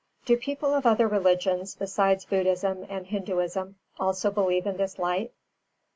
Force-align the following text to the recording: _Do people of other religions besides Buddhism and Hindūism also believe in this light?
_Do 0.25 0.35
people 0.39 0.73
of 0.73 0.87
other 0.87 1.07
religions 1.07 1.75
besides 1.75 2.25
Buddhism 2.25 2.87
and 2.89 3.05
Hindūism 3.05 3.75
also 3.99 4.31
believe 4.31 4.65
in 4.65 4.77
this 4.77 4.97
light? 4.97 5.31